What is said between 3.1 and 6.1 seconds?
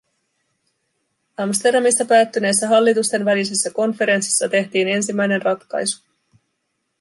välisessä konferenssissa tehtiin ensimmäinen ratkaisu.